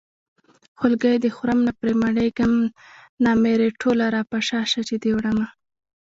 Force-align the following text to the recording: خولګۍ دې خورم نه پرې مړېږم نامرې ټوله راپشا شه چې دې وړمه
خولګۍ 0.79 1.15
دې 1.23 1.29
خورم 1.35 1.59
نه 1.67 1.71
پرې 1.79 1.93
مړېږم 2.03 2.53
نامرې 3.23 3.69
ټوله 3.81 4.05
راپشا 4.15 4.61
شه 4.71 4.81
چې 4.87 4.95
دې 5.03 5.11
وړمه 5.15 5.47